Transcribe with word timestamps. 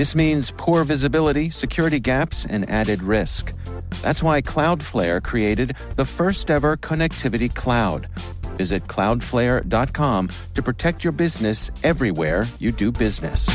This 0.00 0.14
means 0.14 0.50
poor 0.56 0.82
visibility, 0.84 1.50
security 1.50 2.00
gaps, 2.00 2.46
and 2.46 2.66
added 2.70 3.02
risk. 3.02 3.52
That's 4.00 4.22
why 4.22 4.40
Cloudflare 4.40 5.22
created 5.22 5.76
the 5.96 6.06
first 6.06 6.50
ever 6.50 6.78
connectivity 6.78 7.54
cloud. 7.54 8.08
Visit 8.56 8.86
cloudflare.com 8.86 10.30
to 10.54 10.62
protect 10.62 11.04
your 11.04 11.12
business 11.12 11.70
everywhere 11.84 12.46
you 12.58 12.72
do 12.72 12.90
business. 12.90 13.46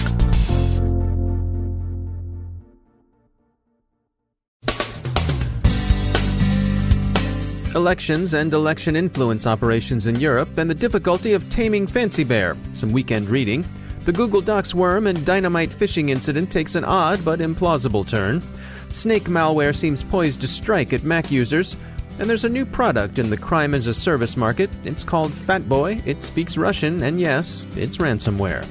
elections 7.73 8.35
and 8.35 8.53
election 8.53 8.95
influence 8.95 9.47
operations 9.47 10.05
in 10.07 10.17
Europe, 10.19 10.59
and 10.59 10.69
the 10.69 10.75
difficulty 10.75 11.33
of 11.33 11.49
taming 11.49 11.87
Fancy 11.87 12.23
Bear. 12.23 12.55
Some 12.73 12.91
weekend 12.93 13.29
reading. 13.29 13.65
The 14.05 14.13
Google 14.13 14.41
Docs 14.41 14.75
worm 14.75 15.07
and 15.07 15.25
dynamite 15.25 15.71
phishing 15.71 16.11
incident 16.11 16.51
takes 16.51 16.75
an 16.75 16.83
odd 16.83 17.25
but 17.25 17.39
implausible 17.39 18.07
turn. 18.07 18.39
Snake 18.89 19.23
malware 19.23 19.75
seems 19.75 20.03
poised 20.03 20.41
to 20.41 20.47
strike 20.47 20.93
at 20.93 21.03
Mac 21.03 21.31
users. 21.31 21.75
And 22.19 22.29
there's 22.29 22.43
a 22.45 22.49
new 22.49 22.67
product 22.67 23.17
in 23.17 23.31
the 23.31 23.35
crime 23.35 23.73
as 23.73 23.87
a 23.87 23.93
service 23.95 24.37
market. 24.37 24.69
It's 24.83 25.03
called 25.03 25.31
Fatboy. 25.31 26.05
It 26.05 26.23
speaks 26.23 26.55
Russian, 26.55 27.01
and 27.01 27.19
yes, 27.19 27.65
it's 27.75 27.97
ransomware. 27.97 28.63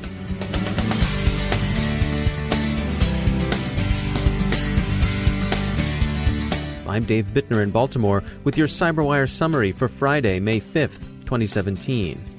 I'm 6.89 7.03
Dave 7.03 7.27
Bittner 7.27 7.61
in 7.61 7.73
Baltimore 7.73 8.23
with 8.45 8.57
your 8.57 8.69
CyberWire 8.69 9.29
summary 9.29 9.73
for 9.73 9.89
Friday, 9.89 10.39
May 10.39 10.61
5th, 10.61 11.01
2017. 11.25 12.34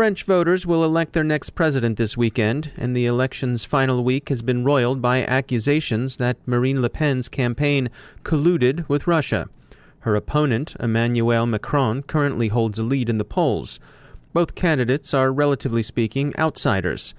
French 0.00 0.24
voters 0.24 0.66
will 0.66 0.82
elect 0.82 1.12
their 1.12 1.22
next 1.22 1.50
president 1.50 1.98
this 1.98 2.16
weekend, 2.16 2.72
and 2.78 2.96
the 2.96 3.04
election's 3.04 3.66
final 3.66 4.02
week 4.02 4.30
has 4.30 4.40
been 4.40 4.64
roiled 4.64 5.02
by 5.02 5.26
accusations 5.26 6.16
that 6.16 6.38
Marine 6.46 6.80
Le 6.80 6.88
Pen's 6.88 7.28
campaign 7.28 7.90
colluded 8.22 8.88
with 8.88 9.06
Russia. 9.06 9.46
Her 9.98 10.16
opponent, 10.16 10.74
Emmanuel 10.80 11.44
Macron, 11.44 12.02
currently 12.02 12.48
holds 12.48 12.78
a 12.78 12.82
lead 12.82 13.10
in 13.10 13.18
the 13.18 13.26
polls. 13.26 13.78
Both 14.32 14.54
candidates 14.54 15.12
are, 15.12 15.30
relatively 15.30 15.82
speaking, 15.82 16.32
outsiders. 16.38 17.12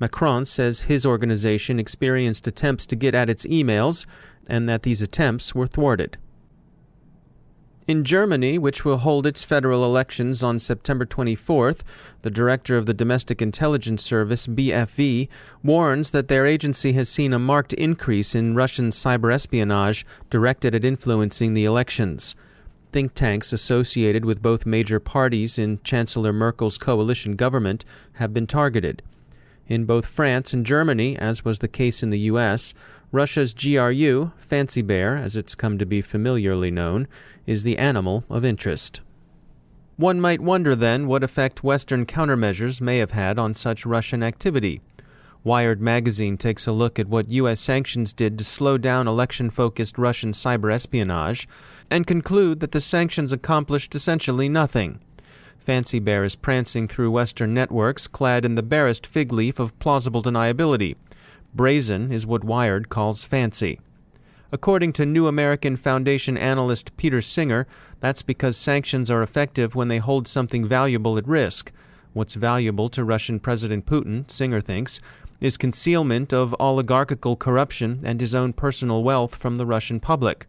Macron 0.00 0.46
says 0.46 0.80
his 0.88 1.04
organization 1.04 1.78
experienced 1.78 2.46
attempts 2.46 2.86
to 2.86 2.96
get 2.96 3.14
at 3.14 3.28
its 3.28 3.44
emails 3.44 4.06
and 4.48 4.66
that 4.70 4.84
these 4.84 5.02
attempts 5.02 5.54
were 5.54 5.66
thwarted. 5.66 6.16
In 7.84 8.04
Germany, 8.04 8.58
which 8.58 8.84
will 8.84 8.98
hold 8.98 9.26
its 9.26 9.42
federal 9.42 9.84
elections 9.84 10.40
on 10.44 10.60
September 10.60 11.04
24th, 11.04 11.80
the 12.22 12.30
director 12.30 12.76
of 12.76 12.86
the 12.86 12.94
Domestic 12.94 13.42
Intelligence 13.42 14.04
Service, 14.04 14.46
BFV, 14.46 15.28
warns 15.64 16.12
that 16.12 16.28
their 16.28 16.46
agency 16.46 16.92
has 16.92 17.08
seen 17.08 17.32
a 17.32 17.40
marked 17.40 17.72
increase 17.72 18.36
in 18.36 18.54
Russian 18.54 18.90
cyber 18.90 19.34
espionage 19.34 20.06
directed 20.30 20.76
at 20.76 20.84
influencing 20.84 21.54
the 21.54 21.64
elections. 21.64 22.36
Think 22.92 23.14
tanks 23.14 23.52
associated 23.52 24.24
with 24.24 24.42
both 24.42 24.64
major 24.64 25.00
parties 25.00 25.58
in 25.58 25.80
Chancellor 25.82 26.32
Merkel's 26.32 26.78
coalition 26.78 27.34
government 27.34 27.84
have 28.14 28.32
been 28.32 28.46
targeted. 28.46 29.02
In 29.66 29.86
both 29.86 30.06
France 30.06 30.52
and 30.52 30.64
Germany, 30.64 31.16
as 31.16 31.44
was 31.44 31.58
the 31.58 31.68
case 31.68 32.02
in 32.02 32.10
the 32.10 32.18
U.S., 32.20 32.74
Russia's 33.10 33.52
GRU, 33.52 34.32
Fancy 34.38 34.82
Bear, 34.82 35.16
as 35.16 35.36
it's 35.36 35.54
come 35.54 35.78
to 35.78 35.84
be 35.84 36.00
familiarly 36.00 36.70
known, 36.70 37.06
is 37.46 37.62
the 37.62 37.78
animal 37.78 38.24
of 38.28 38.44
interest. 38.44 39.00
One 39.96 40.20
might 40.20 40.40
wonder 40.40 40.74
then 40.74 41.06
what 41.06 41.22
effect 41.22 41.62
Western 41.62 42.06
countermeasures 42.06 42.80
may 42.80 42.98
have 42.98 43.12
had 43.12 43.38
on 43.38 43.54
such 43.54 43.86
Russian 43.86 44.22
activity. 44.22 44.80
Wired 45.44 45.80
magazine 45.80 46.36
takes 46.36 46.66
a 46.66 46.72
look 46.72 46.98
at 46.98 47.08
what 47.08 47.28
U.S. 47.28 47.60
sanctions 47.60 48.12
did 48.12 48.38
to 48.38 48.44
slow 48.44 48.78
down 48.78 49.08
election 49.08 49.50
focused 49.50 49.98
Russian 49.98 50.32
cyber 50.32 50.72
espionage 50.72 51.48
and 51.90 52.06
conclude 52.06 52.60
that 52.60 52.72
the 52.72 52.80
sanctions 52.80 53.32
accomplished 53.32 53.94
essentially 53.94 54.48
nothing. 54.48 55.00
Fancy 55.58 55.98
Bear 55.98 56.24
is 56.24 56.36
prancing 56.36 56.88
through 56.88 57.10
Western 57.10 57.54
networks 57.54 58.06
clad 58.06 58.44
in 58.44 58.54
the 58.54 58.62
barest 58.62 59.06
fig 59.06 59.32
leaf 59.32 59.58
of 59.58 59.78
plausible 59.78 60.22
deniability, 60.22 60.96
Brazen 61.54 62.10
is 62.10 62.26
what 62.26 62.44
Wired 62.44 62.88
calls 62.88 63.24
fancy. 63.24 63.78
According 64.54 64.92
to 64.94 65.06
New 65.06 65.28
American 65.28 65.76
Foundation 65.76 66.36
analyst 66.36 66.94
Peter 66.98 67.22
Singer, 67.22 67.66
that's 68.00 68.20
because 68.20 68.54
sanctions 68.54 69.10
are 69.10 69.22
effective 69.22 69.74
when 69.74 69.88
they 69.88 69.96
hold 69.96 70.28
something 70.28 70.62
valuable 70.62 71.16
at 71.16 71.26
risk. 71.26 71.72
What's 72.12 72.34
valuable 72.34 72.90
to 72.90 73.02
Russian 73.02 73.40
President 73.40 73.86
Putin, 73.86 74.30
Singer 74.30 74.60
thinks, 74.60 75.00
is 75.40 75.56
concealment 75.56 76.34
of 76.34 76.54
oligarchical 76.60 77.34
corruption 77.34 78.02
and 78.04 78.20
his 78.20 78.34
own 78.34 78.52
personal 78.52 79.02
wealth 79.02 79.34
from 79.34 79.56
the 79.56 79.64
Russian 79.64 80.00
public. 80.00 80.46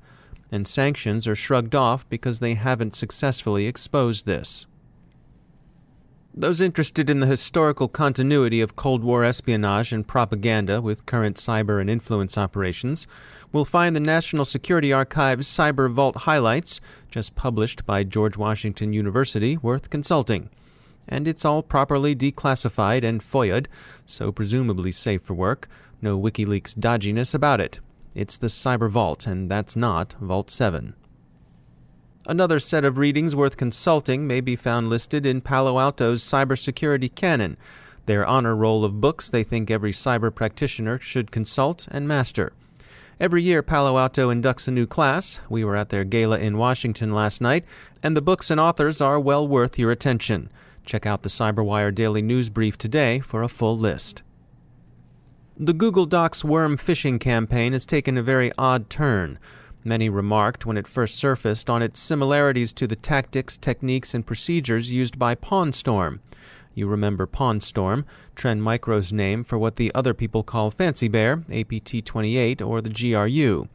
And 0.51 0.67
sanctions 0.67 1.25
are 1.25 1.33
shrugged 1.33 1.73
off 1.73 2.07
because 2.09 2.41
they 2.41 2.55
haven't 2.55 2.97
successfully 2.97 3.67
exposed 3.67 4.25
this. 4.25 4.65
Those 6.35 6.61
interested 6.61 7.11
in 7.11 7.19
the 7.19 7.27
historical 7.27 7.87
continuity 7.87 8.59
of 8.59 8.75
Cold 8.75 9.03
War 9.03 9.23
espionage 9.23 9.93
and 9.93 10.07
propaganda 10.07 10.81
with 10.81 11.05
current 11.05 11.37
cyber 11.37 11.79
and 11.79 11.91
influence 11.91 12.39
operations 12.39 13.05
will 13.51 13.65
find 13.65 13.95
the 13.95 13.99
National 13.99 14.43
Security 14.43 14.91
Archive's 14.91 15.47
Cyber 15.47 15.91
Vault 15.91 16.15
Highlights, 16.15 16.81
just 17.11 17.35
published 17.35 17.85
by 17.85 18.03
George 18.03 18.35
Washington 18.35 18.93
University, 18.93 19.57
worth 19.57 19.91
consulting. 19.91 20.49
And 21.07 21.27
it's 21.27 21.45
all 21.45 21.61
properly 21.61 22.15
declassified 22.15 23.03
and 23.03 23.21
FOIA'd, 23.21 23.69
so 24.07 24.31
presumably 24.31 24.91
safe 24.91 25.21
for 25.21 25.35
work. 25.35 25.67
No 26.01 26.19
WikiLeaks 26.19 26.73
dodginess 26.73 27.35
about 27.35 27.61
it. 27.61 27.79
It's 28.15 28.37
the 28.37 28.47
Cyber 28.47 28.89
Vault, 28.89 29.27
and 29.27 29.51
that's 29.51 29.75
not 29.75 30.13
Vault 30.13 30.49
7. 30.49 30.95
Another 32.25 32.57
set 32.59 32.85
of 32.85 32.97
readings 32.97 33.35
worth 33.35 33.57
consulting 33.57 34.25
may 34.25 34.39
be 34.39 34.55
found 34.55 34.89
listed 34.89 35.25
in 35.25 35.41
Palo 35.41 35.77
Alto's 35.77 36.23
Cybersecurity 36.23 37.13
Canon, 37.13 37.57
their 38.05 38.25
honor 38.25 38.55
roll 38.55 38.85
of 38.85 39.01
books 39.01 39.29
they 39.29 39.43
think 39.43 39.69
every 39.69 39.91
cyber 39.91 40.33
practitioner 40.33 40.99
should 40.99 41.31
consult 41.31 41.85
and 41.91 42.07
master. 42.07 42.53
Every 43.19 43.43
year, 43.43 43.61
Palo 43.61 43.97
Alto 43.97 44.29
inducts 44.29 44.69
a 44.69 44.71
new 44.71 44.87
class. 44.87 45.41
We 45.49 45.65
were 45.65 45.75
at 45.75 45.89
their 45.89 46.05
gala 46.05 46.39
in 46.39 46.57
Washington 46.57 47.13
last 47.13 47.41
night, 47.41 47.65
and 48.01 48.15
the 48.15 48.21
books 48.21 48.49
and 48.49 48.59
authors 48.59 49.01
are 49.01 49.19
well 49.19 49.45
worth 49.45 49.77
your 49.77 49.91
attention. 49.91 50.49
Check 50.85 51.05
out 51.05 51.23
the 51.23 51.29
CyberWire 51.29 51.93
Daily 51.93 52.21
News 52.21 52.49
Brief 52.49 52.77
today 52.77 53.19
for 53.19 53.43
a 53.43 53.49
full 53.49 53.77
list. 53.77 54.23
The 55.57 55.73
Google 55.73 56.05
Docs 56.05 56.43
worm 56.43 56.77
phishing 56.77 57.19
campaign 57.19 57.73
has 57.73 57.85
taken 57.85 58.17
a 58.17 58.23
very 58.23 58.51
odd 58.57 58.89
turn. 58.89 59.39
Many 59.85 60.07
remarked 60.07 60.65
when 60.65 60.77
it 60.77 60.87
first 60.87 61.15
surfaced 61.15 61.69
on 61.69 61.81
its 61.81 61.99
similarities 61.99 62.71
to 62.73 62.87
the 62.87 62.95
tactics, 62.95 63.57
techniques, 63.57 64.13
and 64.13 64.25
procedures 64.25 64.91
used 64.91 65.19
by 65.19 65.35
PawnStorm. 65.35 66.19
You 66.73 66.87
remember 66.87 67.27
PawnStorm, 67.27 68.05
Trend 68.35 68.63
Micro's 68.63 69.11
name 69.11 69.43
for 69.43 69.57
what 69.57 69.75
the 69.75 69.93
other 69.93 70.13
people 70.13 70.41
call 70.41 70.71
Fancy 70.71 71.07
Bear, 71.07 71.43
APT 71.51 72.05
28, 72.05 72.61
or 72.61 72.81
the 72.81 72.89
GRU. 72.89 73.67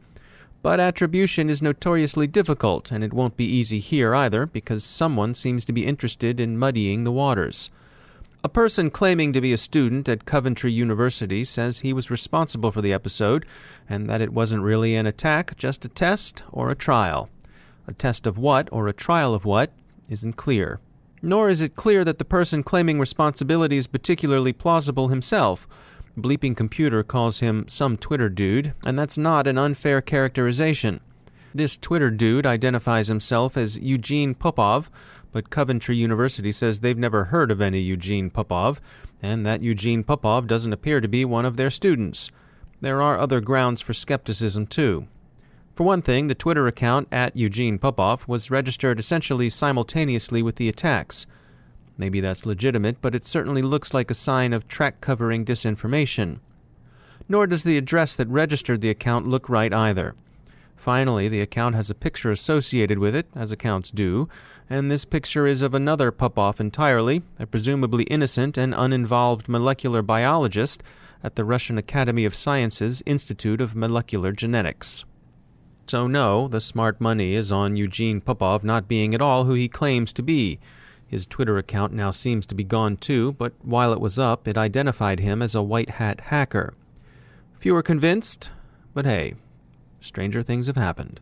But 0.61 0.79
attribution 0.79 1.49
is 1.49 1.61
notoriously 1.61 2.27
difficult, 2.27 2.91
and 2.91 3.03
it 3.03 3.13
won't 3.13 3.37
be 3.37 3.45
easy 3.45 3.79
here 3.79 4.13
either, 4.13 4.45
because 4.45 4.83
someone 4.83 5.33
seems 5.33 5.63
to 5.65 5.71
be 5.71 5.85
interested 5.85 6.39
in 6.39 6.57
muddying 6.57 7.05
the 7.05 7.11
waters. 7.11 7.69
A 8.41 8.47
person 8.47 8.89
claiming 8.89 9.33
to 9.33 9.41
be 9.41 9.51
a 9.51 9.57
student 9.57 10.07
at 10.07 10.23
Coventry 10.23 10.71
University 10.71 11.43
says 11.43 11.81
he 11.81 11.91
was 11.91 12.09
responsible 12.09 12.71
for 12.71 12.81
the 12.81 12.93
episode 12.93 13.45
and 13.89 14.07
that 14.07 14.21
it 14.21 14.31
wasn't 14.31 14.63
really 14.63 14.95
an 14.95 15.05
attack, 15.05 15.57
just 15.57 15.83
a 15.83 15.89
test 15.89 16.43
or 16.49 16.71
a 16.71 16.75
trial. 16.75 17.29
A 17.85 17.91
test 17.91 18.25
of 18.25 18.37
what 18.37 18.69
or 18.71 18.87
a 18.87 18.93
trial 18.93 19.33
of 19.33 19.43
what 19.43 19.73
isn't 20.09 20.37
clear. 20.37 20.79
Nor 21.21 21.49
is 21.49 21.59
it 21.59 21.75
clear 21.75 22.05
that 22.05 22.17
the 22.17 22.23
person 22.23 22.63
claiming 22.63 22.97
responsibility 22.97 23.75
is 23.75 23.87
particularly 23.87 24.53
plausible 24.53 25.09
himself. 25.09 25.67
Bleeping 26.17 26.55
Computer 26.55 27.03
calls 27.03 27.41
him 27.41 27.67
some 27.67 27.97
Twitter 27.97 28.29
dude, 28.29 28.73
and 28.85 28.97
that's 28.97 29.17
not 29.17 29.47
an 29.47 29.57
unfair 29.57 29.99
characterization. 29.99 31.01
This 31.53 31.75
Twitter 31.75 32.09
dude 32.09 32.45
identifies 32.45 33.09
himself 33.09 33.57
as 33.57 33.77
Eugene 33.77 34.33
Popov, 34.33 34.89
but 35.31 35.49
Coventry 35.49 35.95
University 35.95 36.51
says 36.51 36.79
they've 36.79 36.97
never 36.97 37.25
heard 37.25 37.51
of 37.51 37.61
any 37.61 37.79
Eugene 37.79 38.29
Popov, 38.29 38.81
and 39.21 39.45
that 39.45 39.61
Eugene 39.61 40.03
Popov 40.03 40.47
doesn't 40.47 40.73
appear 40.73 41.01
to 41.01 41.07
be 41.07 41.25
one 41.25 41.45
of 41.45 41.57
their 41.57 41.69
students. 41.69 42.31
there 42.81 43.01
are 43.01 43.19
other 43.19 43.41
grounds 43.41 43.81
for 43.81 43.93
skepticism, 43.93 44.65
too. 44.65 45.07
For 45.75 45.83
one 45.83 46.01
thing, 46.01 46.27
the 46.27 46.35
Twitter 46.35 46.67
account 46.67 47.07
at 47.11 47.35
Eugene 47.35 47.77
Popov 47.77 48.27
was 48.27 48.51
registered 48.51 48.99
essentially 48.99 49.49
simultaneously 49.49 50.41
with 50.41 50.55
the 50.55 50.69
attacks. 50.69 51.25
Maybe 51.97 52.21
that's 52.21 52.45
legitimate, 52.45 53.01
but 53.01 53.15
it 53.15 53.27
certainly 53.27 53.61
looks 53.61 53.93
like 53.93 54.09
a 54.09 54.13
sign 54.13 54.53
of 54.53 54.67
track 54.67 55.01
covering 55.01 55.45
disinformation. 55.45 56.39
Nor 57.27 57.47
does 57.47 57.63
the 57.63 57.77
address 57.77 58.15
that 58.15 58.27
registered 58.27 58.81
the 58.81 58.89
account 58.89 59.27
look 59.27 59.49
right 59.49 59.73
either. 59.73 60.15
Finally, 60.79 61.27
the 61.27 61.41
account 61.41 61.75
has 61.75 61.89
a 61.89 61.93
picture 61.93 62.31
associated 62.31 62.97
with 62.99 63.13
it, 63.13 63.27
as 63.35 63.51
accounts 63.51 63.91
do, 63.91 64.29
and 64.69 64.89
this 64.89 65.03
picture 65.03 65.45
is 65.45 65.61
of 65.61 65.73
another 65.73 66.09
Popov 66.09 66.61
entirely, 66.61 67.21
a 67.37 67.45
presumably 67.45 68.03
innocent 68.05 68.57
and 68.57 68.73
uninvolved 68.73 69.49
molecular 69.49 70.01
biologist 70.01 70.81
at 71.21 71.35
the 71.35 71.43
Russian 71.43 71.77
Academy 71.77 72.23
of 72.23 72.33
Sciences 72.33 73.03
Institute 73.05 73.59
of 73.59 73.75
Molecular 73.75 74.31
Genetics. 74.31 75.03
So, 75.85 76.07
no, 76.07 76.47
the 76.47 76.61
smart 76.61 77.01
money 77.01 77.35
is 77.35 77.51
on 77.51 77.75
Eugene 77.75 78.21
Popov 78.21 78.63
not 78.63 78.87
being 78.87 79.13
at 79.13 79.21
all 79.21 79.43
who 79.43 79.55
he 79.55 79.67
claims 79.67 80.13
to 80.13 80.23
be. 80.23 80.59
His 81.05 81.25
Twitter 81.25 81.57
account 81.57 81.91
now 81.91 82.11
seems 82.11 82.45
to 82.45 82.55
be 82.55 82.63
gone 82.63 82.95
too, 82.95 83.33
but 83.33 83.51
while 83.61 83.91
it 83.91 83.99
was 83.99 84.17
up, 84.17 84.47
it 84.47 84.57
identified 84.57 85.19
him 85.19 85.41
as 85.41 85.55
a 85.55 85.61
white 85.61 85.89
hat 85.89 86.21
hacker. 86.21 86.73
Few 87.53 87.75
are 87.75 87.83
convinced, 87.83 88.49
but 88.93 89.05
hey, 89.05 89.33
stranger 90.01 90.43
things 90.43 90.67
have 90.67 90.75
happened. 90.75 91.19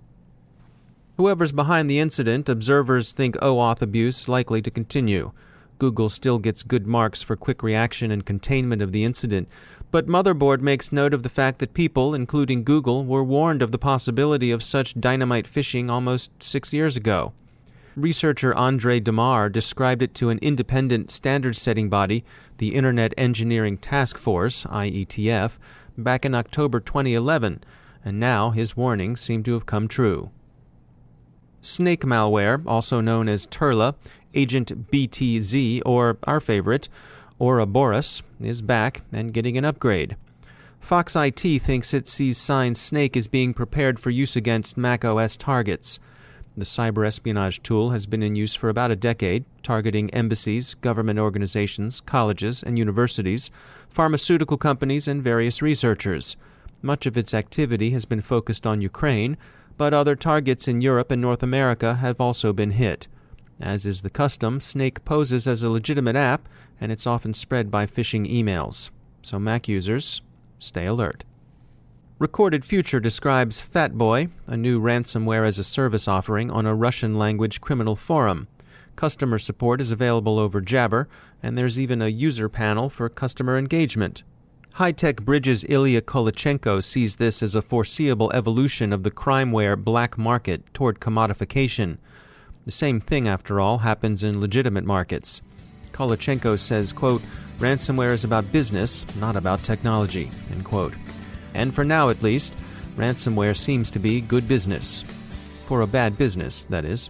Whoever's 1.18 1.52
behind 1.52 1.90
the 1.90 2.00
incident, 2.00 2.48
observers 2.48 3.12
think 3.12 3.36
oh, 3.42 3.56
OAuth 3.56 3.82
abuse 3.82 4.30
likely 4.30 4.62
to 4.62 4.70
continue. 4.70 5.32
Google 5.80 6.10
still 6.10 6.40
gets 6.40 6.64
good 6.64 6.88
marks 6.88 7.24
for 7.24 7.36
quick 7.36 7.64
reaction 7.64 8.12
and 8.12 8.26
containment 8.26 8.82
of 8.82 8.92
the 8.92 9.04
incident, 9.04 9.48
but 9.90 10.08
Motherboard 10.08 10.62
makes 10.62 10.92
note 10.92 11.14
of 11.14 11.24
the 11.24 11.30
fact 11.30 11.60
that 11.60 11.74
people, 11.74 12.14
including 12.14 12.64
Google, 12.64 13.06
were 13.06 13.24
warned 13.24 13.62
of 13.62 13.72
the 13.72 13.78
possibility 13.78 14.52
of 14.52 14.64
such 14.64 15.00
dynamite 15.00 15.46
phishing 15.46 15.90
almost 15.90 16.32
six 16.44 16.74
years 16.74 16.98
ago. 16.98 17.34
Researcher 17.96 18.54
Andre 18.54 19.00
DeMarre 19.00 19.52
described 19.52 20.04
it 20.04 20.14
to 20.16 20.30
an 20.30 20.38
independent 20.40 21.10
standard 21.10 21.56
setting 21.56 21.90
body, 21.90 22.24
the 22.58 22.76
Internet 22.76 23.14
Engineering 23.18 23.78
Task 23.78 24.20
Force, 24.20 24.66
IETF, 24.66 25.58
back 25.98 26.26
in 26.26 26.36
October 26.36 26.80
2011, 26.80 27.64
and 28.08 28.22
now 28.22 28.52
his 28.52 28.78
warnings 28.78 29.20
seem 29.20 29.44
to 29.44 29.52
have 29.52 29.66
come 29.66 29.86
true. 29.86 30.32
Snake 31.60 32.04
malware, 32.06 32.64
also 32.66 33.02
known 33.02 33.28
as 33.28 33.46
Turla, 33.46 33.96
Agent 34.34 34.90
BTZ, 34.90 35.82
or 35.86 36.18
our 36.24 36.40
favorite, 36.40 36.88
Ouroboros 37.38 38.24
is 38.40 38.62
back 38.62 39.02
and 39.12 39.34
getting 39.34 39.58
an 39.58 39.66
upgrade. 39.66 40.16
Fox 40.80 41.18
IT 41.18 41.42
thinks 41.62 41.94
it 41.94 42.08
sees 42.08 42.38
signs 42.38 42.80
Snake 42.80 43.18
is 43.18 43.28
being 43.28 43.54
prepared 43.54 44.00
for 44.00 44.10
use 44.10 44.38
against 44.38 44.78
Mac 44.78 45.04
OS 45.04 45.36
targets. 45.36 46.00
The 46.56 46.64
cyber 46.64 47.06
espionage 47.06 47.62
tool 47.62 47.90
has 47.90 48.06
been 48.06 48.24
in 48.24 48.38
use 48.38 48.56
for 48.56 48.70
about 48.70 48.90
a 48.90 48.96
decade, 48.96 49.44
targeting 49.64 50.10
embassies, 50.12 50.76
government 50.76 51.20
organizations, 51.20 52.00
colleges 52.00 52.64
and 52.64 52.80
universities, 52.80 53.52
pharmaceutical 53.90 54.56
companies, 54.56 55.10
and 55.10 55.22
various 55.22 55.62
researchers. 55.62 56.38
Much 56.82 57.06
of 57.06 57.18
its 57.18 57.34
activity 57.34 57.92
has 57.92 58.06
been 58.06 58.22
focused 58.22 58.68
on 58.68 58.82
Ukraine, 58.82 59.38
but 59.78 59.94
other 59.94 60.16
targets 60.16 60.68
in 60.68 60.82
Europe 60.82 61.12
and 61.12 61.22
North 61.22 61.44
America 61.44 61.96
have 61.96 62.22
also 62.22 62.54
been 62.54 62.72
hit. 62.72 63.08
As 63.60 63.86
is 63.86 64.02
the 64.02 64.10
custom, 64.10 64.60
Snake 64.60 65.04
poses 65.04 65.48
as 65.48 65.64
a 65.64 65.70
legitimate 65.70 66.16
app 66.16 66.48
and 66.80 66.92
it's 66.92 67.08
often 67.08 67.34
spread 67.34 67.72
by 67.72 67.86
phishing 67.86 68.32
emails. 68.32 68.90
So, 69.22 69.40
Mac 69.40 69.68
users, 69.68 70.22
stay 70.60 70.86
alert. 70.86 71.24
Recorded 72.20 72.66
Future 72.66 73.00
describes 73.00 73.62
Fatboy, 73.62 74.30
a 74.48 74.58
new 74.58 74.80
ransomware 74.82 75.48
as 75.48 75.60
a 75.60 75.64
service 75.64 76.08
offering 76.08 76.50
on 76.50 76.66
a 76.66 76.76
Russian 76.76 77.16
language 77.16 77.62
criminal 77.62 77.96
forum. 77.96 78.48
Customer 78.96 79.38
support 79.38 79.80
is 79.80 79.92
available 79.92 80.40
over 80.40 80.60
Jabber, 80.60 81.08
and 81.44 81.56
there's 81.56 81.80
even 81.80 82.02
a 82.02 82.08
user 82.08 82.50
panel 82.50 82.90
for 82.90 83.08
customer 83.10 83.58
engagement. 83.58 84.24
High 84.78 84.92
Tech 84.92 85.24
Bridges 85.24 85.66
Ilia 85.68 86.02
Kolochenko 86.02 86.84
sees 86.84 87.16
this 87.16 87.42
as 87.42 87.56
a 87.56 87.64
foreseeable 87.64 88.32
evolution 88.32 88.94
of 88.94 89.02
the 89.02 89.10
crimeware 89.10 89.76
black 89.76 90.20
market 90.20 90.72
toward 90.72 91.00
commodification. 91.00 91.98
The 92.66 92.72
same 92.72 93.00
thing, 93.00 93.28
after 93.28 93.60
all, 93.60 93.80
happens 93.80 94.24
in 94.24 94.40
legitimate 94.40 94.84
markets. 94.84 95.42
Kolachenko 95.94 96.60
says, 96.60 96.94
quote, 96.94 97.24
ransomware 97.58 98.12
is 98.12 98.24
about 98.24 98.52
business, 98.52 99.04
not 99.16 99.36
about 99.36 99.64
technology, 99.64 100.30
end 100.52 100.64
quote. 100.64 100.94
And 101.56 101.74
for 101.74 101.84
now 101.84 102.10
at 102.10 102.22
least, 102.22 102.56
ransomware 102.98 103.58
seems 103.58 103.90
to 103.90 103.98
be 103.98 104.22
good 104.22 104.48
business. 104.48 105.04
For 105.66 105.82
a 105.82 105.88
bad 105.88 106.20
business, 106.20 106.66
that 106.66 106.86
is. 106.86 107.10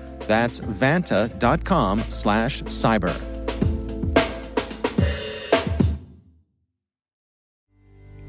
That's 0.31 0.61
vanta.com 0.61 2.05
slash 2.07 2.63
cyber. 2.63 3.19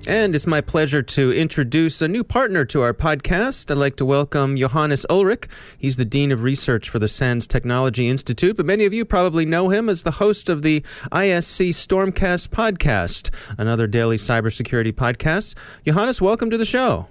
And 0.09 0.35
it's 0.35 0.49
my 0.49 0.61
pleasure 0.61 1.00
to 1.00 1.32
introduce 1.32 2.02
a 2.02 2.09
new 2.09 2.25
partner 2.25 2.64
to 2.64 2.82
our 2.82 2.92
podcast. 2.92 3.71
I'd 3.71 3.78
like 3.78 3.94
to 3.99 4.04
welcome 4.04 4.56
Johannes 4.56 5.06
Ulrich. 5.09 5.47
He's 5.78 5.97
the 5.97 6.04
Dean 6.04 6.32
of 6.32 6.42
Research 6.42 6.90
for 6.90 6.99
the 6.99 7.06
SANS 7.06 7.47
Technology 7.47 8.09
Institute, 8.09 8.56
but 8.56 8.66
many 8.66 8.85
of 8.85 8.92
you 8.92 9.04
probably 9.04 9.47
know 9.47 9.68
him 9.68 9.88
as 9.88 10.02
the 10.02 10.11
host 10.11 10.49
of 10.49 10.62
the 10.62 10.80
ISC 11.12 11.68
Stormcast 11.68 12.49
podcast, 12.49 13.30
another 13.56 13.87
daily 13.87 14.16
cybersecurity 14.16 14.92
podcast. 14.92 15.54
Johannes, 15.87 16.21
welcome 16.21 16.50
to 16.50 16.59
the 16.59 16.64
show. 16.64 17.06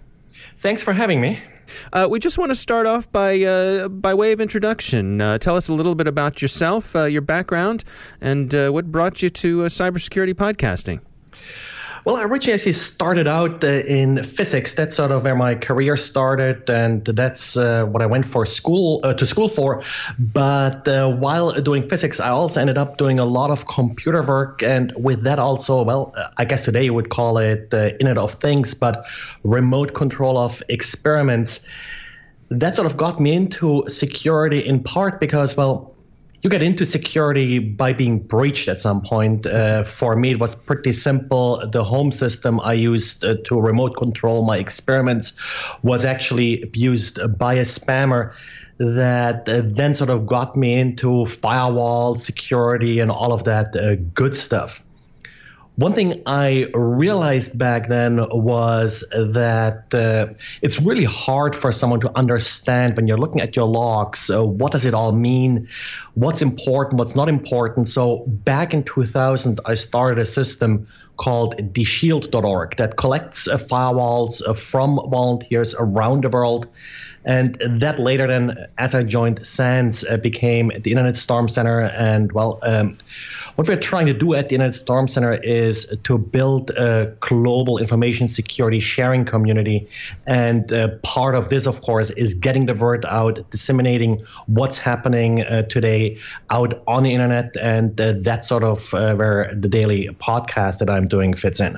Thanks 0.57 0.83
for 0.83 0.91
having 0.91 1.21
me. 1.21 1.39
Uh, 1.93 2.07
we 2.09 2.19
just 2.19 2.37
want 2.37 2.51
to 2.51 2.55
start 2.55 2.85
off 2.87 3.11
by 3.11 3.41
uh, 3.41 3.87
by 3.87 4.13
way 4.13 4.31
of 4.31 4.39
introduction. 4.39 5.21
Uh, 5.21 5.37
tell 5.37 5.55
us 5.55 5.69
a 5.69 5.73
little 5.73 5.95
bit 5.95 6.07
about 6.07 6.41
yourself, 6.41 6.95
uh, 6.95 7.03
your 7.03 7.21
background, 7.21 7.83
and 8.19 8.53
uh, 8.53 8.69
what 8.69 8.91
brought 8.91 9.21
you 9.21 9.29
to 9.29 9.61
cybersecurity 9.61 10.33
podcasting. 10.33 10.99
Well, 12.03 12.15
I 12.15 12.23
originally 12.23 12.55
actually 12.55 12.73
started 12.73 13.27
out 13.27 13.63
uh, 13.63 13.67
in 13.67 14.23
physics. 14.23 14.73
That's 14.73 14.95
sort 14.95 15.11
of 15.11 15.23
where 15.23 15.35
my 15.35 15.53
career 15.53 15.95
started, 15.95 16.67
and 16.67 17.05
that's 17.05 17.57
uh, 17.57 17.85
what 17.85 18.01
I 18.01 18.07
went 18.07 18.25
for 18.25 18.43
school 18.43 19.01
uh, 19.03 19.13
to 19.13 19.25
school 19.25 19.47
for. 19.47 19.83
But 20.17 20.87
uh, 20.87 21.09
while 21.09 21.51
doing 21.51 21.87
physics, 21.87 22.19
I 22.19 22.29
also 22.29 22.59
ended 22.59 22.79
up 22.79 22.97
doing 22.97 23.19
a 23.19 23.25
lot 23.25 23.51
of 23.51 23.67
computer 23.67 24.23
work, 24.23 24.63
and 24.63 24.91
with 24.97 25.21
that 25.25 25.37
also, 25.37 25.83
well, 25.83 26.15
I 26.37 26.45
guess 26.45 26.65
today 26.65 26.85
you 26.85 26.93
would 26.95 27.09
call 27.09 27.37
it 27.37 27.71
uh, 27.71 27.89
Internet 27.99 28.17
of 28.17 28.31
Things, 28.33 28.73
but 28.73 29.05
remote 29.43 29.93
control 29.93 30.39
of 30.39 30.63
experiments. 30.69 31.69
That 32.49 32.75
sort 32.75 32.87
of 32.87 32.97
got 32.97 33.19
me 33.19 33.33
into 33.33 33.87
security 33.87 34.59
in 34.59 34.83
part 34.83 35.19
because, 35.19 35.55
well, 35.55 35.90
you 36.41 36.49
get 36.49 36.63
into 36.63 36.85
security 36.85 37.59
by 37.59 37.93
being 37.93 38.19
breached 38.19 38.67
at 38.67 38.81
some 38.81 39.01
point. 39.01 39.45
Uh, 39.45 39.83
for 39.83 40.15
me, 40.15 40.31
it 40.31 40.39
was 40.39 40.55
pretty 40.55 40.93
simple. 40.93 41.65
The 41.67 41.83
home 41.83 42.11
system 42.11 42.59
I 42.61 42.73
used 42.73 43.23
uh, 43.23 43.35
to 43.45 43.59
remote 43.59 43.95
control 43.97 44.45
my 44.45 44.57
experiments 44.57 45.39
was 45.83 46.03
actually 46.03 46.61
abused 46.61 47.19
by 47.37 47.53
a 47.53 47.63
spammer 47.63 48.33
that 48.77 49.47
uh, 49.47 49.61
then 49.63 49.93
sort 49.93 50.09
of 50.09 50.25
got 50.25 50.55
me 50.55 50.79
into 50.79 51.25
firewall 51.25 52.15
security 52.15 52.99
and 52.99 53.11
all 53.11 53.31
of 53.31 53.43
that 53.43 53.75
uh, 53.75 53.95
good 54.15 54.35
stuff. 54.35 54.83
One 55.77 55.93
thing 55.93 56.21
I 56.25 56.67
realized 56.73 57.57
back 57.57 57.87
then 57.87 58.17
was 58.29 59.07
that 59.11 59.93
uh, 59.93 60.33
it's 60.61 60.81
really 60.81 61.05
hard 61.05 61.55
for 61.55 61.71
someone 61.71 62.01
to 62.01 62.11
understand 62.17 62.97
when 62.97 63.07
you're 63.07 63.17
looking 63.17 63.41
at 63.41 63.55
your 63.55 63.65
logs. 63.65 64.29
Uh, 64.29 64.45
what 64.45 64.73
does 64.73 64.85
it 64.85 64.93
all 64.93 65.13
mean? 65.13 65.67
What's 66.15 66.41
important? 66.41 66.99
What's 66.99 67.15
not 67.15 67.29
important? 67.29 67.87
So 67.87 68.25
back 68.27 68.73
in 68.73 68.83
2000, 68.83 69.61
I 69.65 69.75
started 69.75 70.19
a 70.19 70.25
system 70.25 70.87
called 71.17 71.55
dshield.org 71.73 72.75
that 72.77 72.97
collects 72.97 73.47
uh, 73.47 73.57
firewalls 73.57 74.41
uh, 74.47 74.53
from 74.53 74.99
volunteers 75.09 75.73
around 75.79 76.23
the 76.23 76.29
world. 76.29 76.67
And 77.25 77.55
that 77.59 77.99
later, 77.99 78.27
then, 78.27 78.67
as 78.77 78.95
I 78.95 79.03
joined 79.03 79.45
SANS, 79.45 80.03
uh, 80.05 80.17
became 80.17 80.71
the 80.79 80.91
Internet 80.91 81.15
Storm 81.15 81.47
Center. 81.47 81.81
And 81.81 82.31
well, 82.31 82.59
um, 82.63 82.97
what 83.55 83.67
we're 83.67 83.75
trying 83.75 84.05
to 84.07 84.13
do 84.13 84.33
at 84.33 84.49
the 84.49 84.55
Internet 84.55 84.73
Storm 84.73 85.07
Center 85.07 85.35
is 85.43 85.95
to 86.03 86.17
build 86.17 86.71
a 86.71 87.13
global 87.19 87.77
information 87.77 88.27
security 88.27 88.79
sharing 88.79 89.25
community. 89.25 89.87
And 90.25 90.71
uh, 90.71 90.89
part 91.03 91.35
of 91.35 91.49
this, 91.49 91.67
of 91.67 91.81
course, 91.81 92.09
is 92.11 92.33
getting 92.33 92.65
the 92.65 92.73
word 92.73 93.05
out, 93.05 93.39
disseminating 93.51 94.25
what's 94.47 94.77
happening 94.77 95.43
uh, 95.43 95.63
today 95.63 96.17
out 96.49 96.81
on 96.87 97.03
the 97.03 97.13
internet. 97.13 97.55
And 97.61 97.99
uh, 97.99 98.13
that's 98.17 98.47
sort 98.47 98.63
of 98.63 98.93
uh, 98.93 99.15
where 99.15 99.53
the 99.53 99.69
daily 99.69 100.07
podcast 100.19 100.79
that 100.79 100.89
I'm 100.89 101.07
doing 101.07 101.33
fits 101.33 101.59
in. 101.59 101.77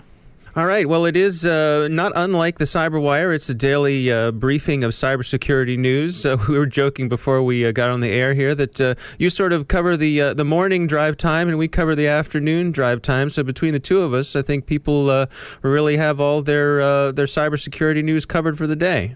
All 0.56 0.68
right. 0.68 0.88
Well, 0.88 1.06
it 1.06 1.18
is 1.18 1.48
uh, 1.48 1.88
not 1.90 2.12
unlike 2.16 2.60
the 2.60 2.66
CyberWire. 2.66 3.34
It's 3.34 3.50
a 3.50 3.56
daily 3.56 4.12
uh, 4.12 4.32
briefing 4.32 4.84
of 4.84 4.92
cybersecurity 4.92 5.80
news. 5.80 6.28
Uh, 6.28 6.38
we 6.48 6.60
were 6.60 6.68
joking 6.68 7.10
before 7.10 7.42
we 7.42 7.66
uh, 7.66 7.72
got 7.72 7.90
on 7.90 8.02
the 8.02 8.12
air 8.12 8.36
here 8.36 8.54
that 8.54 8.80
uh, 8.80 8.94
you 9.18 9.32
sort 9.32 9.52
of 9.52 9.68
cover 9.68 9.98
the 9.98 10.22
uh, 10.22 10.34
the 10.36 10.46
morning 10.46 10.86
drive 10.86 11.18
time 11.18 11.50
and 11.50 11.58
we 11.58 11.68
cover 11.68 11.96
the 11.96 12.06
afternoon 12.06 12.72
drive 12.72 13.02
time. 13.02 13.32
So 13.32 13.42
between 13.42 13.74
the 13.74 13.80
two 13.80 14.02
of 14.02 14.14
us, 14.14 14.36
I 14.36 14.44
think 14.44 14.68
people 14.68 15.28
really 15.64 15.98
have 15.98 16.20
all 16.20 16.44
their 16.44 16.78
their 17.12 17.26
cybersecurity 17.26 18.04
news 18.04 18.28
covered 18.28 18.56
for 18.56 18.68
the 18.68 18.76
day. 18.76 19.16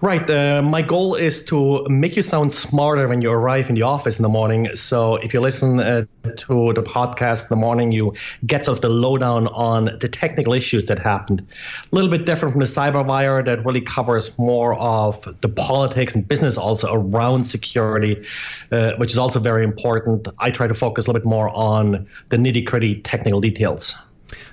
Right. 0.00 0.28
Uh, 0.28 0.62
my 0.62 0.82
goal 0.82 1.14
is 1.14 1.44
to 1.46 1.84
make 1.88 2.16
you 2.16 2.22
sound 2.22 2.52
smarter 2.52 3.08
when 3.08 3.22
you 3.22 3.30
arrive 3.30 3.68
in 3.68 3.74
the 3.74 3.82
office 3.82 4.18
in 4.18 4.22
the 4.22 4.28
morning. 4.28 4.74
So 4.76 5.16
if 5.16 5.32
you 5.32 5.40
listen 5.40 5.80
uh, 5.80 6.04
to 6.24 6.72
the 6.72 6.82
podcast 6.82 7.44
in 7.44 7.58
the 7.58 7.60
morning, 7.64 7.92
you 7.92 8.14
get 8.46 8.64
sort 8.64 8.78
of 8.78 8.82
the 8.82 8.88
lowdown 8.88 9.46
on 9.48 9.96
the 10.00 10.08
technical 10.08 10.52
issues 10.52 10.86
that 10.86 10.98
happened. 10.98 11.42
A 11.90 11.94
little 11.94 12.10
bit 12.10 12.26
different 12.26 12.52
from 12.52 12.60
the 12.60 12.66
Cyberwire 12.66 13.44
that 13.44 13.64
really 13.64 13.80
covers 13.80 14.38
more 14.38 14.74
of 14.74 15.22
the 15.40 15.48
politics 15.48 16.14
and 16.14 16.26
business 16.26 16.56
also 16.58 16.92
around 16.92 17.44
security, 17.44 18.24
uh, 18.70 18.92
which 18.98 19.12
is 19.12 19.18
also 19.18 19.40
very 19.40 19.64
important. 19.64 20.28
I 20.38 20.50
try 20.50 20.66
to 20.66 20.74
focus 20.74 21.06
a 21.06 21.10
little 21.10 21.20
bit 21.20 21.28
more 21.28 21.48
on 21.50 22.06
the 22.28 22.36
nitty 22.36 22.64
gritty 22.64 23.00
technical 23.02 23.40
details. 23.40 24.11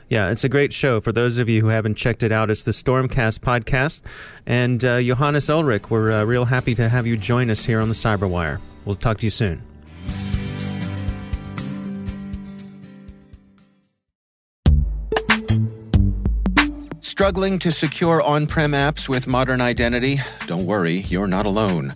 Yeah, 0.10 0.30
it's 0.30 0.44
a 0.44 0.50
great 0.50 0.74
show. 0.74 1.00
For 1.02 1.12
those 1.12 1.38
of 1.38 1.50
you 1.50 1.62
who 1.62 1.68
haven't 1.68 1.96
checked 1.96 2.24
it 2.24 2.32
out, 2.32 2.50
it's 2.50 2.64
the 2.64 2.72
Stormcast 2.72 3.40
podcast. 3.40 4.02
And 4.46 4.84
uh, 4.84 5.02
Johannes 5.02 5.50
Ulrich, 5.50 5.90
we're 5.90 6.12
uh, 6.12 6.24
real 6.24 6.46
happy 6.46 6.76
to 6.76 6.90
have 6.90 7.06
you 7.06 7.18
join 7.18 7.50
us 7.50 7.66
here 7.66 7.80
on 7.80 7.90
the 7.90 7.96
Cyberwire. 7.96 8.60
We'll 8.86 8.96
talk 8.96 9.18
to 9.20 9.26
you 9.26 9.30
soon. 9.30 9.62
Struggling 17.02 17.60
to 17.60 17.72
secure 17.74 18.22
on 18.22 18.48
prem 18.48 18.72
apps 18.72 19.10
with 19.10 19.28
modern 19.28 19.60
identity? 19.60 20.22
Don't 20.48 20.66
worry, 20.66 21.00
you're 21.00 21.28
not 21.28 21.46
alone. 21.46 21.96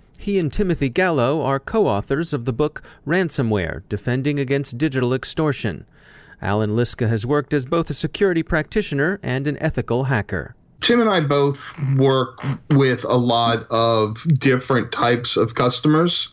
He 0.21 0.37
and 0.37 0.53
Timothy 0.53 0.87
Gallo 0.87 1.41
are 1.41 1.59
co 1.59 1.87
authors 1.87 2.31
of 2.31 2.45
the 2.45 2.53
book 2.53 2.83
Ransomware 3.07 3.81
Defending 3.89 4.39
Against 4.39 4.77
Digital 4.77 5.15
Extortion. 5.15 5.83
Allan 6.43 6.75
Liska 6.75 7.09
has 7.09 7.25
worked 7.25 7.55
as 7.55 7.65
both 7.65 7.89
a 7.89 7.95
security 7.95 8.43
practitioner 8.43 9.19
and 9.23 9.47
an 9.47 9.57
ethical 9.59 10.03
hacker. 10.03 10.53
Tim 10.79 11.01
and 11.01 11.09
I 11.09 11.21
both 11.21 11.73
work 11.97 12.45
with 12.69 13.03
a 13.05 13.17
lot 13.17 13.65
of 13.71 14.23
different 14.35 14.91
types 14.91 15.37
of 15.37 15.55
customers. 15.55 16.29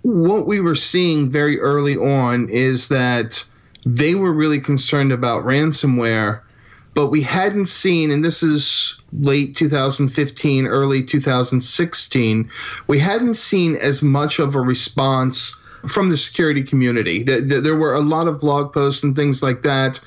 What 0.00 0.46
we 0.46 0.58
were 0.60 0.74
seeing 0.74 1.30
very 1.30 1.60
early 1.60 1.98
on 1.98 2.48
is 2.48 2.88
that 2.88 3.44
they 3.84 4.14
were 4.14 4.32
really 4.32 4.58
concerned 4.58 5.12
about 5.12 5.44
ransomware 5.44 6.40
but 6.98 7.12
we 7.12 7.22
hadn't 7.22 7.66
seen, 7.66 8.10
and 8.10 8.24
this 8.24 8.42
is 8.42 9.00
late 9.12 9.54
2015, 9.54 10.66
early 10.66 11.00
2016, 11.00 12.50
we 12.88 12.98
hadn't 12.98 13.34
seen 13.34 13.76
as 13.76 14.02
much 14.02 14.40
of 14.40 14.56
a 14.56 14.60
response 14.60 15.54
from 15.86 16.08
the 16.08 16.16
security 16.16 16.60
community. 16.60 17.22
There 17.22 17.76
were 17.76 17.94
a 17.94 18.00
lot 18.00 18.26
of 18.26 18.40
blog 18.40 18.72
posts 18.72 19.04
and 19.04 19.14
things 19.14 19.44
like 19.44 19.62
that, 19.62 20.00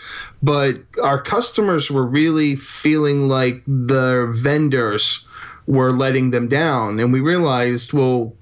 but 0.43 0.79
our 1.01 1.21
customers 1.21 1.89
were 1.89 2.05
really 2.05 2.57
feeling 2.57 3.29
like 3.29 3.63
the 3.65 4.29
vendors 4.35 5.25
were 5.67 5.93
letting 5.93 6.31
them 6.31 6.49
down. 6.49 6.99
And 6.99 7.13
we 7.13 7.21
realized, 7.21 7.93
well, 7.93 8.33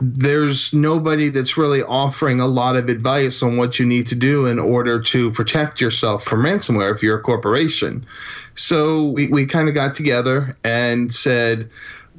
there's 0.00 0.72
nobody 0.72 1.28
that's 1.28 1.56
really 1.56 1.82
offering 1.82 2.40
a 2.40 2.46
lot 2.46 2.76
of 2.76 2.88
advice 2.88 3.42
on 3.42 3.56
what 3.56 3.78
you 3.78 3.86
need 3.86 4.06
to 4.08 4.14
do 4.14 4.46
in 4.46 4.58
order 4.58 5.00
to 5.00 5.30
protect 5.32 5.80
yourself 5.80 6.24
from 6.24 6.42
ransomware 6.42 6.94
if 6.94 7.02
you're 7.02 7.18
a 7.18 7.22
corporation. 7.22 8.06
So 8.54 9.08
we, 9.08 9.28
we 9.28 9.46
kind 9.46 9.68
of 9.68 9.74
got 9.74 9.94
together 9.94 10.56
and 10.64 11.12
said, 11.12 11.70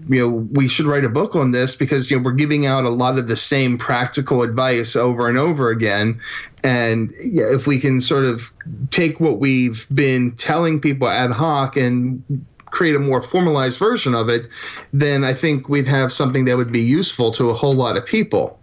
you 0.08 0.20
know, 0.20 0.48
we 0.52 0.68
should 0.68 0.86
write 0.86 1.04
a 1.04 1.10
book 1.10 1.36
on 1.36 1.52
this 1.52 1.76
because 1.76 2.10
you 2.10 2.18
know 2.18 2.24
we're 2.24 2.32
giving 2.32 2.66
out 2.66 2.86
a 2.86 2.90
lot 2.90 3.18
of 3.18 3.28
the 3.28 3.36
same 3.36 3.78
practical 3.78 4.44
advice 4.44 4.96
over 4.96 5.28
and 5.28 5.38
over 5.38 5.70
again, 5.70 6.22
and 6.64 7.14
yeah, 7.22 7.54
if 7.54 7.68
we 7.68 7.80
can 7.80 8.00
sort 8.00 8.24
of 8.24 8.50
take 8.92 9.20
what 9.20 9.40
we've 9.40 9.86
been 9.94 10.32
telling 10.32 10.80
people 10.80 11.10
ad 11.10 11.32
hoc 11.32 11.76
and 11.76 12.24
create 12.72 12.96
a 12.96 13.00
more 13.00 13.22
formalized 13.22 13.80
version 13.80 14.14
of 14.16 14.30
it, 14.30 14.48
then 14.94 15.24
I 15.24 15.34
think 15.34 15.70
we'd 15.70 15.88
have 15.88 16.12
something 16.12 16.46
that 16.46 16.58
would 16.58 16.72
be 16.72 16.82
useful 16.82 17.32
to 17.34 17.50
a 17.50 17.54
whole 17.54 17.76
lot 17.76 17.98
of 17.98 18.06
people. 18.06 18.58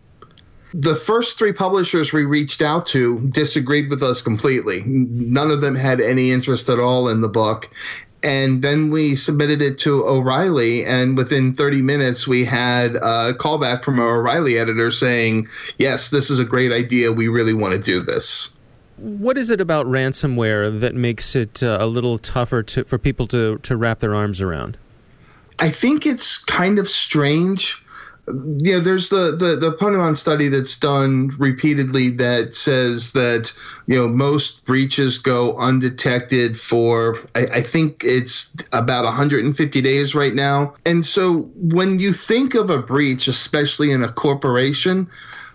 the 0.74 0.96
first 0.96 1.38
three 1.38 1.52
publishers 1.52 2.12
we 2.12 2.24
reached 2.24 2.60
out 2.60 2.86
to 2.86 3.20
disagreed 3.30 3.88
with 3.88 4.02
us 4.02 4.20
completely. 4.20 4.82
None 4.84 5.50
of 5.50 5.60
them 5.60 5.74
had 5.74 6.00
any 6.00 6.32
interest 6.32 6.68
at 6.68 6.78
all 6.80 7.08
in 7.08 7.20
the 7.20 7.28
book. 7.28 7.70
And 8.22 8.62
then 8.62 8.90
we 8.90 9.14
submitted 9.14 9.62
it 9.62 9.78
to 9.78 10.04
O'Reilly, 10.04 10.84
and 10.84 11.16
within 11.16 11.54
30 11.54 11.82
minutes, 11.82 12.26
we 12.26 12.44
had 12.44 12.96
a 12.96 13.34
callback 13.34 13.84
from 13.84 14.00
our 14.00 14.18
O'Reilly 14.18 14.58
editor 14.58 14.90
saying, 14.90 15.46
Yes, 15.78 16.10
this 16.10 16.28
is 16.30 16.40
a 16.40 16.44
great 16.44 16.72
idea. 16.72 17.12
We 17.12 17.28
really 17.28 17.54
want 17.54 17.72
to 17.72 17.78
do 17.78 18.00
this. 18.00 18.48
What 18.96 19.36
is 19.36 19.50
it 19.50 19.60
about 19.60 19.86
ransomware 19.86 20.80
that 20.80 20.94
makes 20.94 21.36
it 21.36 21.62
uh, 21.62 21.78
a 21.80 21.86
little 21.86 22.18
tougher 22.18 22.62
to, 22.62 22.84
for 22.84 22.98
people 22.98 23.26
to, 23.28 23.58
to 23.58 23.76
wrap 23.76 23.98
their 23.98 24.14
arms 24.14 24.40
around? 24.40 24.78
I 25.58 25.70
think 25.70 26.06
it's 26.06 26.38
kind 26.38 26.78
of 26.78 26.88
strange 26.88 27.82
yeah, 28.58 28.80
there's 28.80 29.08
the, 29.08 29.36
the 29.36 29.56
the 29.56 29.72
Ponemon 29.72 30.16
study 30.16 30.48
that's 30.48 30.76
done 30.78 31.28
repeatedly 31.38 32.10
that 32.10 32.56
says 32.56 33.12
that 33.12 33.52
you 33.86 33.96
know 33.96 34.08
most 34.08 34.64
breaches 34.64 35.18
go 35.18 35.56
undetected 35.58 36.58
for 36.58 37.18
I, 37.36 37.46
I 37.46 37.62
think 37.62 38.02
it's 38.02 38.52
about 38.72 39.04
150 39.04 39.80
days 39.80 40.14
right 40.14 40.34
now. 40.34 40.74
And 40.84 41.06
so 41.06 41.42
when 41.54 42.00
you 42.00 42.12
think 42.12 42.54
of 42.54 42.68
a 42.68 42.78
breach, 42.78 43.28
especially 43.28 43.92
in 43.92 44.02
a 44.02 44.12
corporation, 44.12 45.08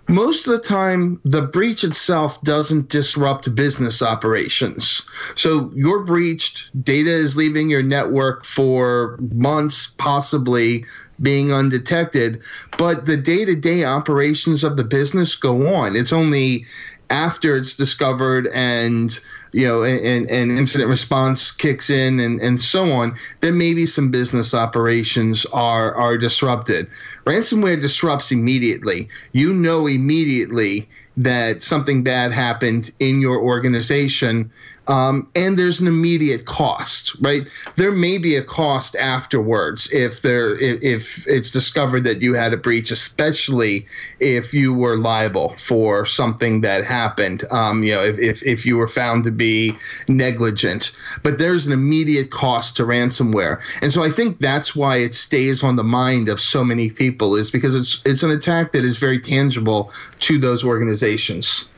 most 0.07 0.47
of 0.47 0.53
the 0.53 0.59
time 0.59 1.21
the 1.23 1.41
breach 1.41 1.83
itself 1.83 2.41
doesn't 2.41 2.89
disrupt 2.89 3.53
business 3.55 4.01
operations. 4.01 5.07
So 5.35 5.71
you're 5.73 6.03
breached 6.03 6.69
data 6.83 7.11
is 7.11 7.37
leaving 7.37 7.69
your 7.69 7.83
network 7.83 8.45
for 8.45 9.17
months 9.33 9.93
possibly 9.97 10.85
being 11.21 11.53
undetected 11.53 12.41
but 12.77 13.05
the 13.05 13.17
day-to-day 13.17 13.85
operations 13.85 14.63
of 14.63 14.75
the 14.75 14.83
business 14.83 15.35
go 15.35 15.75
on. 15.75 15.95
It's 15.95 16.13
only 16.13 16.65
after 17.11 17.57
it's 17.57 17.75
discovered 17.75 18.47
and 18.47 19.19
you 19.51 19.67
know 19.67 19.83
and, 19.83 20.29
and 20.31 20.57
incident 20.57 20.89
response 20.89 21.51
kicks 21.51 21.89
in 21.89 22.19
and, 22.19 22.39
and 22.41 22.59
so 22.61 22.91
on 22.91 23.13
then 23.41 23.57
maybe 23.57 23.85
some 23.85 24.09
business 24.09 24.53
operations 24.53 25.45
are 25.47 25.93
are 25.95 26.17
disrupted. 26.17 26.87
Ransomware 27.25 27.79
disrupts 27.79 28.31
immediately. 28.31 29.09
You 29.33 29.53
know 29.53 29.87
immediately 29.87 30.87
that 31.17 31.61
something 31.61 32.03
bad 32.03 32.31
happened 32.31 32.91
in 32.99 33.19
your 33.19 33.39
organization 33.39 34.49
um, 34.91 35.29
and 35.35 35.57
there's 35.57 35.79
an 35.79 35.87
immediate 35.87 36.43
cost, 36.43 37.15
right? 37.21 37.47
There 37.77 37.93
may 37.93 38.17
be 38.17 38.35
a 38.35 38.43
cost 38.43 38.93
afterwards 38.97 39.89
if 39.93 40.21
there 40.21 40.57
if, 40.57 40.83
if 40.83 41.27
it's 41.27 41.49
discovered 41.49 42.03
that 42.03 42.21
you 42.21 42.33
had 42.33 42.51
a 42.51 42.57
breach, 42.57 42.91
especially 42.91 43.85
if 44.19 44.53
you 44.53 44.73
were 44.73 44.97
liable 44.97 45.55
for 45.57 46.05
something 46.05 46.59
that 46.61 46.83
happened. 46.83 47.45
Um, 47.51 47.83
you 47.83 47.93
know, 47.93 48.03
if, 48.03 48.19
if 48.19 48.43
if 48.43 48.65
you 48.65 48.75
were 48.75 48.87
found 48.87 49.23
to 49.23 49.31
be 49.31 49.77
negligent, 50.09 50.91
but 51.23 51.37
there's 51.37 51.65
an 51.65 51.71
immediate 51.71 52.29
cost 52.29 52.75
to 52.75 52.83
ransomware, 52.83 53.63
and 53.81 53.93
so 53.93 54.03
I 54.03 54.09
think 54.09 54.39
that's 54.39 54.75
why 54.75 54.97
it 54.97 55.13
stays 55.13 55.63
on 55.63 55.77
the 55.77 55.85
mind 55.85 56.27
of 56.27 56.41
so 56.41 56.65
many 56.65 56.89
people 56.89 57.37
is 57.37 57.49
because 57.49 57.75
it's 57.75 58.01
it's 58.03 58.23
an 58.23 58.31
attack 58.31 58.73
that 58.73 58.83
is 58.83 58.97
very 58.97 59.21
tangible 59.21 59.89
to 60.19 60.37
those 60.37 60.65
organizations. 60.65 61.69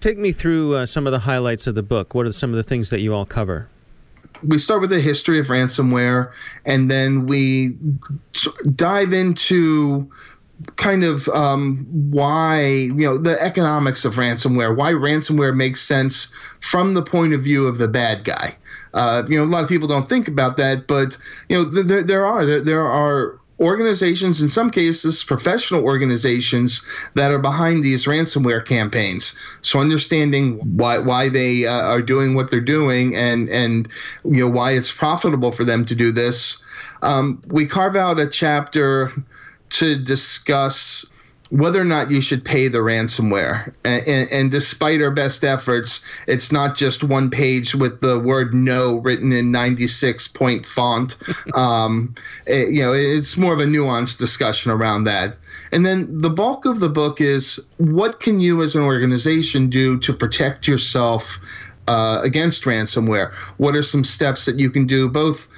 Take 0.00 0.18
me 0.18 0.32
through 0.32 0.74
uh, 0.74 0.86
some 0.86 1.06
of 1.06 1.12
the 1.12 1.18
highlights 1.18 1.66
of 1.66 1.74
the 1.74 1.82
book. 1.82 2.14
What 2.14 2.26
are 2.26 2.32
some 2.32 2.50
of 2.50 2.56
the 2.56 2.62
things 2.62 2.90
that 2.90 3.00
you 3.00 3.14
all 3.14 3.26
cover? 3.26 3.68
We 4.46 4.58
start 4.58 4.80
with 4.80 4.90
the 4.90 5.00
history 5.00 5.40
of 5.40 5.46
ransomware, 5.46 6.32
and 6.64 6.90
then 6.90 7.26
we 7.26 7.76
dive 8.76 9.12
into 9.12 10.08
kind 10.76 11.04
of 11.04 11.28
um, 11.28 11.86
why 11.90 12.66
you 12.66 12.94
know 12.94 13.16
the 13.16 13.40
economics 13.40 14.04
of 14.04 14.14
ransomware 14.14 14.76
why 14.76 14.92
ransomware 14.92 15.54
makes 15.54 15.80
sense 15.80 16.32
from 16.60 16.94
the 16.94 17.02
point 17.02 17.32
of 17.32 17.42
view 17.42 17.68
of 17.68 17.78
the 17.78 17.86
bad 17.86 18.24
guy 18.24 18.52
uh, 18.94 19.22
you 19.28 19.38
know 19.38 19.44
a 19.44 19.46
lot 19.46 19.62
of 19.62 19.68
people 19.68 19.86
don't 19.86 20.08
think 20.08 20.26
about 20.26 20.56
that 20.56 20.86
but 20.88 21.16
you 21.48 21.56
know 21.56 21.64
there, 21.64 22.02
there 22.02 22.26
are 22.26 22.44
there, 22.44 22.60
there 22.60 22.84
are 22.84 23.38
organizations, 23.60 24.40
in 24.40 24.48
some 24.48 24.70
cases, 24.70 25.24
professional 25.24 25.82
organizations 25.82 26.82
that 27.14 27.30
are 27.30 27.38
behind 27.38 27.82
these 27.82 28.06
ransomware 28.06 28.64
campaigns. 28.64 29.36
So 29.62 29.80
understanding 29.80 30.58
why 30.76 30.98
why 30.98 31.28
they 31.28 31.66
uh, 31.66 31.72
are 31.72 32.02
doing 32.02 32.34
what 32.34 32.50
they're 32.50 32.60
doing 32.60 33.16
and 33.16 33.48
and 33.48 33.88
you 34.24 34.40
know 34.40 34.48
why 34.48 34.72
it's 34.72 34.92
profitable 34.92 35.52
for 35.52 35.64
them 35.64 35.84
to 35.86 35.94
do 35.94 36.12
this. 36.12 36.62
Um, 37.02 37.42
we 37.46 37.66
carve 37.66 37.96
out 37.96 38.20
a 38.20 38.26
chapter 38.26 39.12
to 39.70 39.96
discuss 39.96 41.04
whether 41.50 41.80
or 41.80 41.84
not 41.84 42.10
you 42.10 42.20
should 42.20 42.44
pay 42.44 42.68
the 42.68 42.78
ransomware. 42.78 43.74
And, 43.84 44.06
and, 44.06 44.32
and, 44.32 44.50
despite 44.50 45.00
our 45.00 45.10
best 45.10 45.44
efforts, 45.44 46.04
it's 46.26 46.52
not 46.52 46.74
just 46.74 47.02
one 47.02 47.30
page 47.30 47.74
with 47.74 48.00
the 48.00 48.18
word 48.18 48.54
no 48.54 48.96
written 48.96 49.32
in 49.32 49.50
96 49.50 50.28
point 50.28 50.66
font. 50.66 51.16
um, 51.54 52.14
it, 52.46 52.68
you 52.70 52.82
know, 52.82 52.92
it's 52.92 53.36
more 53.36 53.54
of 53.54 53.60
a 53.60 53.66
nuanced 53.66 54.18
discussion 54.18 54.70
around 54.70 55.04
that. 55.04 55.36
And 55.72 55.84
then 55.84 56.20
the 56.20 56.30
bulk 56.30 56.64
of 56.64 56.80
the 56.80 56.88
book 56.88 57.20
is 57.20 57.60
what 57.78 58.20
can 58.20 58.40
you 58.40 58.62
as 58.62 58.74
an 58.74 58.82
organization 58.82 59.70
do 59.70 59.98
to 60.00 60.12
protect 60.12 60.68
yourself 60.68 61.38
uh, 61.86 62.20
against 62.22 62.64
ransomware? 62.64 63.32
What 63.56 63.74
are 63.74 63.82
some 63.82 64.04
steps 64.04 64.44
that 64.44 64.58
you 64.58 64.70
can 64.70 64.86
do 64.86 65.08
both? 65.08 65.48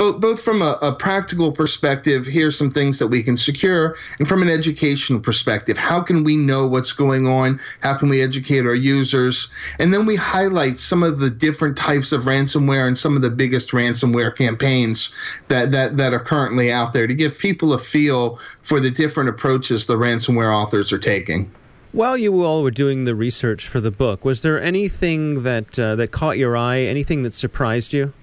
Both 0.00 0.18
both 0.18 0.40
from 0.40 0.62
a, 0.62 0.78
a, 0.80 0.94
practical 0.94 1.52
perspective, 1.52 2.24
here's 2.24 2.56
some 2.56 2.70
things 2.70 2.98
that 2.98 3.08
we 3.08 3.22
can 3.22 3.36
secure, 3.36 3.96
and 4.18 4.26
from 4.26 4.40
an 4.40 4.48
educational 4.48 5.20
perspective, 5.20 5.76
how 5.76 6.00
can 6.00 6.24
we 6.24 6.38
know 6.38 6.66
what's 6.66 6.94
going 6.94 7.26
on? 7.26 7.60
How 7.82 7.98
can 7.98 8.08
we 8.08 8.22
educate 8.22 8.64
our 8.64 8.74
users? 8.74 9.50
And 9.78 9.92
then 9.92 10.06
we 10.06 10.16
highlight 10.16 10.80
some 10.80 11.02
of 11.02 11.18
the 11.18 11.28
different 11.28 11.76
types 11.76 12.12
of 12.12 12.22
ransomware 12.22 12.86
and 12.86 12.96
some 12.96 13.14
of 13.14 13.20
the 13.20 13.28
biggest 13.28 13.72
ransomware 13.72 14.34
campaigns 14.34 15.12
that 15.48 15.70
that 15.72 15.98
that 15.98 16.14
are 16.14 16.24
currently 16.24 16.72
out 16.72 16.94
there 16.94 17.06
to 17.06 17.14
give 17.14 17.38
people 17.38 17.74
a 17.74 17.78
feel 17.78 18.38
for 18.62 18.80
the 18.80 18.90
different 18.90 19.28
approaches 19.28 19.84
the 19.84 19.96
ransomware 19.96 20.50
authors 20.50 20.94
are 20.94 20.98
taking. 20.98 21.52
While 21.92 22.16
you 22.16 22.42
all 22.42 22.62
were 22.62 22.70
doing 22.70 23.04
the 23.04 23.14
research 23.14 23.68
for 23.68 23.82
the 23.82 23.90
book, 23.90 24.24
was 24.24 24.40
there 24.40 24.58
anything 24.62 25.42
that 25.42 25.78
uh, 25.78 25.94
that 25.96 26.10
caught 26.10 26.38
your 26.38 26.56
eye? 26.56 26.78
Anything 26.78 27.20
that 27.20 27.34
surprised 27.34 27.92
you? 27.92 28.14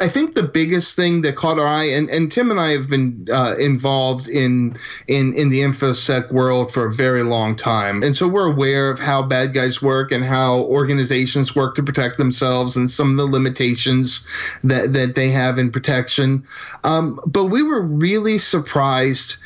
I 0.00 0.08
think 0.08 0.34
the 0.34 0.42
biggest 0.42 0.96
thing 0.96 1.22
that 1.22 1.36
caught 1.36 1.58
our 1.58 1.66
eye, 1.66 1.84
and, 1.84 2.08
and 2.08 2.30
Tim 2.30 2.50
and 2.50 2.60
I 2.60 2.70
have 2.70 2.88
been 2.88 3.26
uh, 3.30 3.56
involved 3.56 4.28
in 4.28 4.76
in 5.08 5.34
in 5.34 5.50
the 5.50 5.60
infosec 5.60 6.32
world 6.32 6.72
for 6.72 6.86
a 6.86 6.92
very 6.92 7.22
long 7.22 7.56
time, 7.56 8.02
and 8.02 8.16
so 8.16 8.26
we're 8.28 8.50
aware 8.50 8.90
of 8.90 8.98
how 8.98 9.22
bad 9.22 9.52
guys 9.52 9.82
work 9.82 10.12
and 10.12 10.24
how 10.24 10.60
organizations 10.62 11.54
work 11.54 11.74
to 11.74 11.82
protect 11.82 12.18
themselves 12.18 12.76
and 12.76 12.90
some 12.90 13.10
of 13.10 13.16
the 13.16 13.26
limitations 13.26 14.26
that 14.62 14.92
that 14.92 15.16
they 15.16 15.30
have 15.30 15.58
in 15.58 15.70
protection. 15.70 16.44
Um, 16.84 17.20
but 17.26 17.46
we 17.46 17.62
were 17.62 17.82
really 17.82 18.38
surprised 18.38 19.36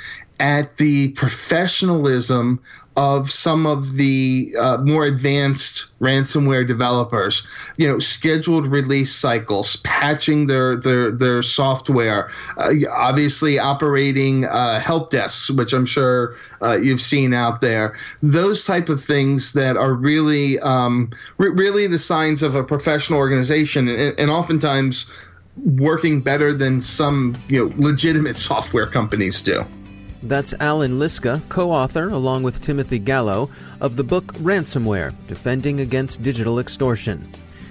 at 0.41 0.77
the 0.77 1.09
professionalism 1.09 2.61
of 2.99 3.31
some 3.31 3.65
of 3.65 3.97
the 3.97 4.53
uh, 4.59 4.77
more 4.79 5.05
advanced 5.05 5.87
ransomware 6.01 6.67
developers. 6.67 7.47
You 7.77 7.87
know, 7.87 8.01
scheduled 8.01 8.67
release 8.67 9.15
cycles, 9.15 9.77
patching 9.77 10.49
their 10.49 10.77
their 10.77 11.13
their 11.13 11.43
software, 11.45 12.29
uh, 12.57 12.75
obviously 12.91 13.57
operating 13.61 14.47
uh, 14.47 14.81
help 14.81 15.11
desks, 15.11 15.49
which 15.49 15.73
I'm 15.73 15.87
sure 15.87 16.35
uh, 16.61 16.77
you've 16.77 17.01
seen 17.01 17.33
out 17.33 17.61
there. 17.61 17.97
Those 18.21 18.65
type 18.65 18.89
of 18.89 19.03
things 19.03 19.53
that 19.53 19.77
are 19.77 19.95
really 19.95 20.59
um, 20.59 21.11
re- 21.39 21.51
really 21.51 21.87
the 21.87 21.99
signs 21.99 22.43
of 22.43 22.57
a 22.57 22.65
professional 22.65 23.21
organization, 23.21 23.87
and, 23.87 24.19
and 24.19 24.29
oftentimes 24.29 25.09
working 25.65 26.21
better 26.21 26.53
than 26.53 26.81
some 26.81 27.37
you 27.47 27.65
know 27.65 27.75
legitimate 27.79 28.37
software 28.51 28.87
companies 28.87 29.41
do. 29.41 29.65
That's 30.23 30.53
Allan 30.55 30.99
Liska, 30.99 31.41
co 31.49 31.71
author, 31.71 32.09
along 32.09 32.43
with 32.43 32.61
Timothy 32.61 32.99
Gallo, 32.99 33.51
of 33.81 33.95
the 33.95 34.03
book 34.03 34.33
Ransomware 34.35 35.15
Defending 35.29 35.81
Against 35.81 36.23
Digital 36.23 36.59
Extortion. 36.59 37.31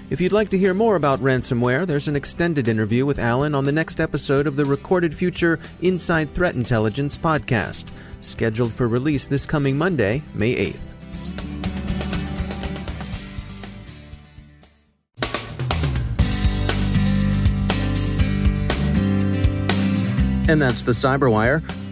If 0.09 0.21
you'd 0.21 0.31
like 0.31 0.47
to 0.49 0.57
hear 0.57 0.73
more 0.73 0.95
about 0.95 1.19
ransomware, 1.19 1.85
there's 1.85 2.07
an 2.07 2.15
extended 2.15 2.69
interview 2.69 3.05
with 3.05 3.19
Allan 3.19 3.53
on 3.53 3.65
the 3.65 3.73
next 3.73 3.99
episode 3.99 4.47
of 4.47 4.55
the 4.55 4.63
Recorded 4.63 5.13
Future 5.13 5.59
Inside 5.81 6.33
Threat 6.33 6.55
Intelligence 6.55 7.17
podcast, 7.17 7.91
scheduled 8.21 8.71
for 8.71 8.87
release 8.87 9.27
this 9.27 9.45
coming 9.45 9.77
Monday, 9.77 10.21
May 10.33 10.55
8th. 10.55 10.79
And 20.49 20.61
that's 20.61 20.83
the 20.83 20.93
Cyberwire. 20.93 21.61